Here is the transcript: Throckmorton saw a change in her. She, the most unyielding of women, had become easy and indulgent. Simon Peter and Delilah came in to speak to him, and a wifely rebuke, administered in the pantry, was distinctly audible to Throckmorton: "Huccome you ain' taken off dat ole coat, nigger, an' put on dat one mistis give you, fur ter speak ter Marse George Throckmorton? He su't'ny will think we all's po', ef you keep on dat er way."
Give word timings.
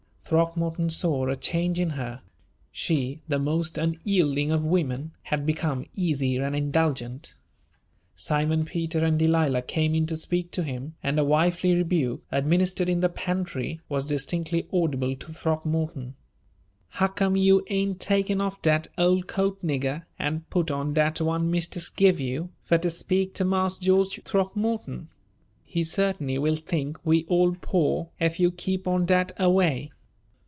Throckmorton 0.31 0.89
saw 0.89 1.27
a 1.27 1.35
change 1.35 1.77
in 1.77 1.89
her. 1.89 2.21
She, 2.71 3.19
the 3.27 3.37
most 3.37 3.77
unyielding 3.77 4.49
of 4.49 4.63
women, 4.63 5.11
had 5.23 5.45
become 5.45 5.87
easy 5.93 6.37
and 6.37 6.55
indulgent. 6.55 7.35
Simon 8.15 8.63
Peter 8.63 9.03
and 9.03 9.19
Delilah 9.19 9.61
came 9.63 9.93
in 9.93 10.05
to 10.05 10.15
speak 10.15 10.49
to 10.51 10.63
him, 10.63 10.95
and 11.03 11.19
a 11.19 11.25
wifely 11.25 11.75
rebuke, 11.75 12.23
administered 12.31 12.87
in 12.87 13.01
the 13.01 13.09
pantry, 13.09 13.81
was 13.89 14.07
distinctly 14.07 14.69
audible 14.71 15.17
to 15.17 15.33
Throckmorton: 15.33 16.15
"Huccome 16.93 17.35
you 17.35 17.65
ain' 17.67 17.95
taken 17.95 18.39
off 18.39 18.61
dat 18.61 18.87
ole 18.97 19.23
coat, 19.23 19.61
nigger, 19.61 20.03
an' 20.17 20.45
put 20.49 20.71
on 20.71 20.93
dat 20.93 21.19
one 21.19 21.51
mistis 21.51 21.89
give 21.93 22.21
you, 22.21 22.51
fur 22.61 22.77
ter 22.77 22.87
speak 22.87 23.33
ter 23.33 23.43
Marse 23.43 23.77
George 23.79 24.21
Throckmorton? 24.23 25.09
He 25.65 25.81
su't'ny 25.83 26.39
will 26.39 26.55
think 26.55 27.05
we 27.05 27.25
all's 27.25 27.57
po', 27.59 28.11
ef 28.21 28.39
you 28.39 28.49
keep 28.51 28.87
on 28.87 29.05
dat 29.05 29.33
er 29.37 29.49
way." 29.49 29.91